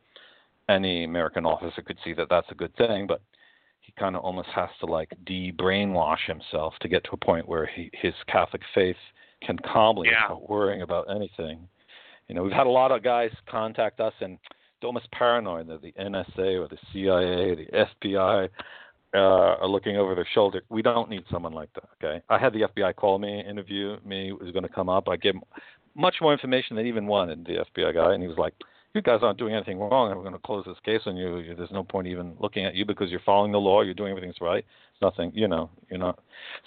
any 0.68 1.04
American 1.04 1.44
officer 1.44 1.82
could 1.82 1.99
see 2.04 2.12
that 2.14 2.28
that's 2.30 2.50
a 2.50 2.54
good 2.54 2.75
thing, 2.76 3.06
but 3.06 3.20
kind 3.99 4.17
of 4.17 4.23
almost 4.23 4.49
has 4.55 4.69
to 4.81 4.87
like 4.87 5.12
de-brainwash 5.25 6.26
himself 6.26 6.75
to 6.81 6.88
get 6.88 7.05
to 7.05 7.11
a 7.12 7.17
point 7.17 7.49
where 7.49 7.67
he, 7.67 7.90
his 7.93 8.14
Catholic 8.28 8.62
faith 8.75 8.97
can 9.45 9.59
calmly, 9.59 10.09
Yeah. 10.11 10.23
without 10.28 10.49
worrying 10.50 10.83
about 10.83 11.07
anything. 11.14 11.69
You 12.28 12.35
know, 12.35 12.43
we've 12.43 12.52
had 12.52 12.67
a 12.67 12.71
lot 12.71 12.93
of 12.93 13.02
guys 13.02 13.31
contact 13.49 14.00
us 14.00 14.12
and 14.21 14.38
they're 14.81 14.87
almost 14.88 15.11
paranoid 15.11 15.69
that 15.69 15.83
the 15.83 15.93
NSA 15.93 16.61
or 16.61 16.69
the 16.69 16.78
CIA, 16.93 17.50
or 17.50 17.57
the 17.57 17.67
FBI 17.67 18.49
uh, 19.14 19.19
are 19.19 19.67
looking 19.67 19.97
over 19.97 20.14
their 20.14 20.28
shoulder. 20.35 20.62
We 20.69 20.83
don't 20.83 21.09
need 21.11 21.25
someone 21.31 21.52
like 21.52 21.71
that. 21.75 21.88
Okay, 22.02 22.23
I 22.28 22.38
had 22.38 22.52
the 22.52 22.61
FBI 22.62 22.95
call 22.95 23.19
me, 23.19 23.43
interview 23.49 23.97
me. 24.05 24.28
It 24.28 24.40
was 24.40 24.52
going 24.52 24.62
to 24.64 24.69
come 24.69 24.88
up. 24.88 25.09
I 25.09 25.17
gave 25.17 25.35
him 25.35 25.43
much 25.95 26.17
more 26.21 26.33
information 26.33 26.76
than 26.76 26.85
he 26.85 26.90
even 26.90 27.07
wanted 27.07 27.45
the 27.45 27.64
FBI 27.75 27.95
guy, 27.95 28.12
and 28.14 28.23
he 28.23 28.28
was 28.28 28.38
like, 28.38 28.55
"You 28.99 29.02
guys 29.02 29.21
aren't 29.23 29.38
doing 29.38 29.55
anything 29.55 29.78
wrong. 29.78 30.11
And 30.11 30.17
we're 30.17 30.25
going 30.25 30.35
to 30.35 30.40
close 30.40 30.64
this 30.67 30.76
case 30.85 31.02
on 31.07 31.17
you. 31.17 31.55
There's 31.55 31.71
no 31.71 31.85
point 31.85 32.09
even 32.09 32.37
looking 32.40 32.64
at 32.64 32.75
you 32.75 32.85
because 32.85 33.11
you're 33.11 33.21
following 33.21 33.52
the 33.52 33.59
law. 33.59 33.83
You're 33.83 33.95
doing 33.95 34.11
everything's 34.11 34.40
right. 34.40 34.64
Nothing, 35.00 35.31
you 35.33 35.47
know, 35.47 35.71
you're 35.88 36.00
not." 36.00 36.19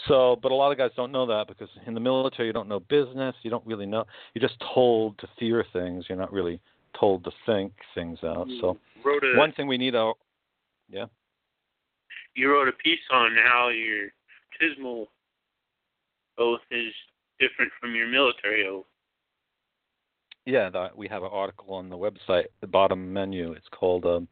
So, 0.07 0.39
but 0.41 0.53
a 0.53 0.55
lot 0.55 0.71
of 0.71 0.77
guys 0.77 0.91
don't 0.95 1.11
know 1.11 1.25
that 1.25 1.47
because 1.49 1.67
in 1.85 1.93
the 1.93 1.99
military 1.99 2.47
you 2.47 2.53
don't 2.53 2.69
know 2.69 2.79
business. 2.79 3.35
You 3.43 3.49
don't 3.49 3.65
really 3.65 3.85
know. 3.85 4.05
You're 4.33 4.47
just 4.47 4.63
told 4.73 5.17
to 5.19 5.27
fear 5.37 5.65
things. 5.73 6.05
You're 6.07 6.17
not 6.17 6.31
really 6.31 6.61
told 6.97 7.25
to 7.25 7.31
think 7.45 7.73
things 7.93 8.19
out. 8.23 8.47
So, 8.61 8.77
a 9.05 9.37
one 9.37 9.51
thing 9.51 9.67
we 9.67 9.77
need 9.77 9.95
a 9.95 10.13
yeah. 10.89 11.05
you 12.35 12.49
wrote 12.49 12.69
a 12.69 12.73
piece 12.73 12.99
on 13.11 13.35
how 13.43 13.69
your 13.69 14.07
tismal 14.61 15.07
oath 16.37 16.61
is 16.71 16.93
different 17.39 17.71
from 17.79 17.95
your 17.95 18.07
military 18.07 18.65
oath. 18.67 18.85
Yeah, 20.45 20.69
the, 20.69 20.89
we 20.95 21.07
have 21.07 21.23
an 21.23 21.29
article 21.31 21.73
on 21.73 21.89
the 21.89 21.97
website, 21.97 22.45
the 22.61 22.67
bottom 22.67 23.11
menu. 23.11 23.51
It's 23.53 23.67
called 23.71 24.05
um, 24.05 24.27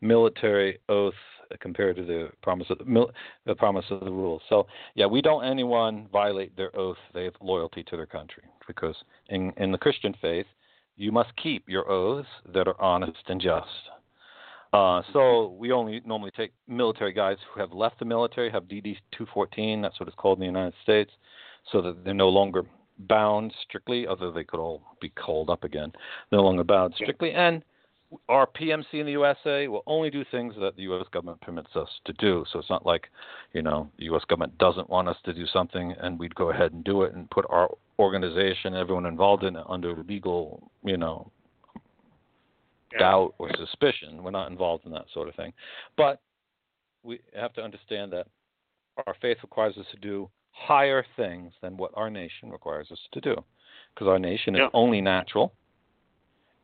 "Military 0.00 0.78
Oath 0.88 1.14
Compared 1.58 1.96
to 1.96 2.04
the 2.04 2.30
Promise 2.42 2.68
of 2.70 2.78
the, 2.78 2.84
mil, 2.84 3.10
the 3.46 3.54
Promise 3.54 3.86
of 3.90 4.00
the 4.00 4.12
Rules." 4.12 4.42
So, 4.48 4.66
yeah, 4.94 5.06
we 5.06 5.20
don't 5.20 5.44
anyone 5.44 6.06
violate 6.12 6.56
their 6.56 6.74
oath. 6.76 6.98
They 7.12 7.24
have 7.24 7.34
loyalty 7.40 7.82
to 7.84 7.96
their 7.96 8.06
country 8.06 8.44
because 8.66 8.96
in 9.28 9.52
in 9.56 9.72
the 9.72 9.78
Christian 9.78 10.14
faith, 10.22 10.46
you 10.96 11.10
must 11.10 11.30
keep 11.36 11.68
your 11.68 11.90
oaths 11.90 12.28
that 12.52 12.68
are 12.68 12.80
honest 12.80 13.22
and 13.28 13.40
just. 13.40 13.66
Uh, 14.72 15.02
so 15.12 15.56
we 15.58 15.72
only 15.72 16.00
normally 16.06 16.30
take 16.36 16.52
military 16.68 17.12
guys 17.12 17.36
who 17.52 17.60
have 17.60 17.72
left 17.72 17.98
the 17.98 18.04
military, 18.04 18.50
have 18.50 18.64
DD 18.64 18.96
214, 19.10 19.82
that's 19.82 19.98
what 19.98 20.08
it's 20.08 20.16
called 20.16 20.38
in 20.38 20.40
the 20.40 20.46
United 20.46 20.74
States, 20.84 21.10
so 21.72 21.82
that 21.82 22.04
they're 22.04 22.14
no 22.14 22.28
longer 22.28 22.62
bound 23.08 23.52
strictly, 23.62 24.06
although 24.06 24.30
they 24.30 24.44
could 24.44 24.60
all 24.60 24.82
be 25.00 25.10
called 25.10 25.50
up 25.50 25.64
again, 25.64 25.92
no 26.32 26.40
longer 26.40 26.64
bound 26.64 26.94
strictly. 26.96 27.32
And 27.32 27.62
our 28.28 28.46
PMC 28.46 28.94
in 28.94 29.06
the 29.06 29.12
USA 29.12 29.68
will 29.68 29.84
only 29.86 30.10
do 30.10 30.24
things 30.30 30.54
that 30.60 30.76
the 30.76 30.82
U.S. 30.82 31.06
government 31.12 31.40
permits 31.40 31.76
us 31.76 31.88
to 32.06 32.12
do. 32.14 32.44
So 32.52 32.58
it's 32.58 32.70
not 32.70 32.84
like, 32.84 33.08
you 33.52 33.62
know, 33.62 33.88
the 33.98 34.06
U.S. 34.06 34.22
government 34.28 34.58
doesn't 34.58 34.90
want 34.90 35.08
us 35.08 35.16
to 35.24 35.32
do 35.32 35.46
something 35.46 35.94
and 36.00 36.18
we'd 36.18 36.34
go 36.34 36.50
ahead 36.50 36.72
and 36.72 36.82
do 36.82 37.02
it 37.02 37.14
and 37.14 37.30
put 37.30 37.46
our 37.48 37.70
organization, 37.98 38.74
everyone 38.74 39.06
involved 39.06 39.44
in 39.44 39.56
it, 39.56 39.64
under 39.68 39.94
legal, 40.08 40.70
you 40.82 40.96
know, 40.96 41.30
doubt 42.98 43.34
or 43.38 43.50
suspicion. 43.56 44.22
We're 44.22 44.32
not 44.32 44.50
involved 44.50 44.86
in 44.86 44.92
that 44.92 45.06
sort 45.14 45.28
of 45.28 45.34
thing. 45.36 45.52
But 45.96 46.20
we 47.02 47.20
have 47.38 47.52
to 47.54 47.62
understand 47.62 48.12
that 48.12 48.26
our 49.06 49.14
faith 49.22 49.38
requires 49.42 49.76
us 49.78 49.86
to 49.92 49.98
do 49.98 50.28
higher 50.60 51.04
things 51.16 51.52
than 51.62 51.76
what 51.76 51.90
our 51.94 52.10
nation 52.10 52.50
requires 52.50 52.88
us 52.90 52.98
to 53.12 53.20
do. 53.20 53.36
Because 53.94 54.08
our 54.08 54.18
nation 54.18 54.54
is 54.54 54.62
only 54.72 55.00
natural 55.00 55.52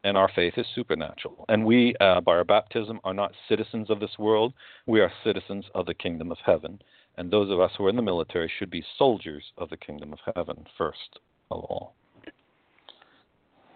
and 0.04 0.16
our 0.16 0.30
faith 0.36 0.54
is 0.56 0.66
supernatural. 0.74 1.44
And 1.48 1.64
we, 1.64 1.94
uh, 2.00 2.20
by 2.20 2.32
our 2.32 2.44
baptism, 2.44 3.00
are 3.02 3.14
not 3.14 3.32
citizens 3.48 3.90
of 3.90 3.98
this 3.98 4.16
world. 4.18 4.52
We 4.86 5.00
are 5.00 5.10
citizens 5.24 5.64
of 5.74 5.86
the 5.86 5.94
kingdom 5.94 6.30
of 6.30 6.38
heaven. 6.44 6.80
And 7.16 7.30
those 7.30 7.50
of 7.50 7.58
us 7.58 7.72
who 7.76 7.86
are 7.86 7.90
in 7.90 7.96
the 7.96 8.02
military 8.02 8.50
should 8.58 8.70
be 8.70 8.84
soldiers 8.98 9.42
of 9.58 9.70
the 9.70 9.76
kingdom 9.76 10.12
of 10.12 10.18
heaven 10.36 10.64
first 10.78 11.18
of 11.50 11.64
all. 11.64 11.94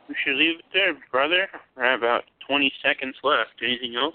We 0.09 0.15
should 0.25 0.37
leave 0.37 0.59
it 0.59 0.65
there, 0.73 0.95
brother. 1.11 1.49
We 1.77 1.83
have 1.83 2.01
about 2.01 2.25
20 2.47 2.73
seconds 2.83 3.17
left. 3.25 3.51
Anything 3.63 3.97
else? 3.97 4.15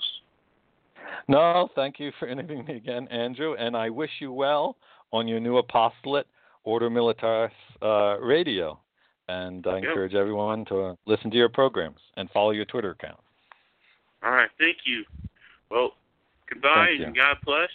No, 1.27 1.69
thank 1.75 1.99
you 1.99 2.11
for 2.19 2.27
interviewing 2.27 2.65
me 2.65 2.75
again, 2.77 3.07
Andrew, 3.09 3.55
and 3.55 3.75
I 3.75 3.89
wish 3.89 4.09
you 4.19 4.31
well 4.31 4.77
on 5.11 5.27
your 5.27 5.39
new 5.39 5.57
apostolate, 5.57 6.27
Ordo 6.63 6.89
Militaris 6.89 7.51
uh, 7.81 8.17
Radio. 8.19 8.79
And 9.27 9.65
I 9.65 9.75
Yep. 9.77 9.83
encourage 9.85 10.13
everyone 10.13 10.65
to 10.65 10.97
listen 11.05 11.31
to 11.31 11.37
your 11.37 11.49
programs 11.49 11.99
and 12.15 12.29
follow 12.31 12.51
your 12.51 12.65
Twitter 12.65 12.91
account. 12.91 13.19
All 14.23 14.31
right, 14.31 14.49
thank 14.59 14.77
you. 14.85 15.03
Well, 15.69 15.93
goodbye 16.47 16.89
you. 16.97 17.05
and 17.05 17.15
God 17.15 17.37
bless. 17.43 17.69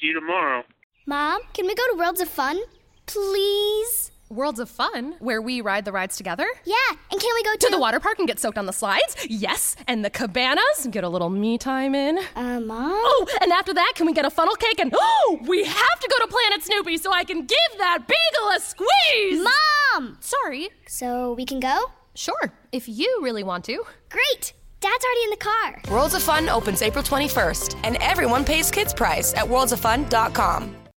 See 0.00 0.08
you 0.08 0.14
tomorrow. 0.14 0.62
Mom, 1.06 1.40
can 1.52 1.66
we 1.66 1.74
go 1.74 1.82
to 1.92 1.98
Worlds 1.98 2.20
of 2.20 2.28
Fun? 2.28 2.60
Please? 3.06 4.07
Worlds 4.30 4.60
of 4.60 4.68
Fun, 4.68 5.14
where 5.20 5.40
we 5.40 5.60
ride 5.62 5.84
the 5.86 5.92
rides 5.92 6.16
together. 6.16 6.46
Yeah, 6.64 6.74
and 7.10 7.20
can 7.20 7.30
we 7.34 7.42
go 7.44 7.52
to, 7.52 7.58
To 7.66 7.70
the 7.70 7.78
water 7.78 7.98
park 7.98 8.18
and 8.18 8.28
get 8.28 8.38
soaked 8.38 8.58
on 8.58 8.66
the 8.66 8.72
slides? 8.72 9.16
Yes. 9.26 9.74
And 9.86 10.04
the 10.04 10.10
cabanas 10.10 10.84
and 10.84 10.92
get 10.92 11.02
a 11.04 11.08
little 11.08 11.30
me 11.30 11.56
time 11.56 11.94
in. 11.94 12.18
Uh, 12.36 12.60
Mom? 12.60 12.90
Oh, 12.92 13.26
and 13.40 13.52
after 13.52 13.72
that, 13.72 13.92
can 13.94 14.06
we 14.06 14.12
get 14.12 14.24
a 14.26 14.30
funnel 14.30 14.54
cake? 14.54 14.78
And 14.80 14.92
oh, 14.94 15.38
we 15.46 15.64
have 15.64 16.00
to 16.00 16.08
go 16.10 16.26
to 16.26 16.30
Planet 16.30 16.62
Snoopy 16.62 16.98
so 16.98 17.12
I 17.12 17.24
can 17.24 17.46
give 17.46 17.78
that 17.78 18.00
beagle 18.06 18.50
a 18.56 18.60
squeeze! 18.60 19.46
Mom! 19.94 20.18
Sorry. 20.20 20.68
So 20.86 21.32
we 21.32 21.44
can 21.46 21.60
go? 21.60 21.90
Sure, 22.14 22.52
if 22.72 22.88
you 22.88 23.20
really 23.22 23.42
want 23.42 23.64
to. 23.66 23.82
Great! 24.10 24.52
Dad's 24.80 25.04
already 25.04 25.24
in 25.24 25.30
the 25.30 25.36
car. 25.36 25.82
Worlds 25.90 26.14
of 26.14 26.22
Fun 26.22 26.48
opens 26.48 26.82
April 26.82 27.02
21st, 27.02 27.80
and 27.82 27.96
everyone 28.00 28.44
pays 28.44 28.70
kids 28.70 28.94
price 28.94 29.34
at 29.34 29.44
worldsoffun.com. 29.44 30.76